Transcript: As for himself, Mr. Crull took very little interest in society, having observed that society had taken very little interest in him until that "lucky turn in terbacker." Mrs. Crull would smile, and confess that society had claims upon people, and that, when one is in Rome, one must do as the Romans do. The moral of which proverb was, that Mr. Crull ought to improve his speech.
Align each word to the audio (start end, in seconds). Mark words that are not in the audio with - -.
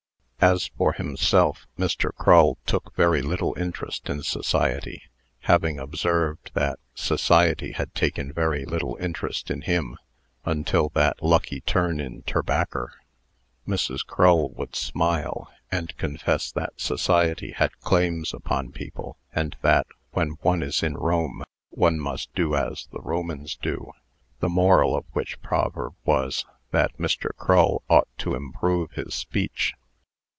As 0.43 0.69
for 0.75 0.93
himself, 0.93 1.67
Mr. 1.77 2.11
Crull 2.15 2.57
took 2.65 2.95
very 2.95 3.21
little 3.21 3.53
interest 3.59 4.09
in 4.09 4.23
society, 4.23 5.03
having 5.41 5.77
observed 5.77 6.49
that 6.55 6.79
society 6.95 7.73
had 7.73 7.93
taken 7.93 8.33
very 8.33 8.65
little 8.65 8.97
interest 8.99 9.51
in 9.51 9.61
him 9.61 9.97
until 10.43 10.89
that 10.95 11.21
"lucky 11.21 11.61
turn 11.61 11.99
in 11.99 12.23
terbacker." 12.23 12.87
Mrs. 13.67 14.03
Crull 14.03 14.49
would 14.55 14.75
smile, 14.75 15.51
and 15.71 15.95
confess 15.97 16.51
that 16.51 16.73
society 16.75 17.51
had 17.51 17.77
claims 17.81 18.33
upon 18.33 18.71
people, 18.71 19.19
and 19.35 19.55
that, 19.61 19.85
when 20.13 20.37
one 20.41 20.63
is 20.63 20.81
in 20.81 20.95
Rome, 20.97 21.43
one 21.69 21.99
must 21.99 22.33
do 22.33 22.55
as 22.55 22.87
the 22.91 23.01
Romans 23.01 23.59
do. 23.61 23.91
The 24.39 24.49
moral 24.49 24.97
of 24.97 25.05
which 25.11 25.39
proverb 25.43 25.93
was, 26.03 26.47
that 26.71 26.97
Mr. 26.97 27.29
Crull 27.37 27.83
ought 27.87 28.07
to 28.17 28.33
improve 28.33 28.89
his 28.93 29.13
speech. 29.13 29.73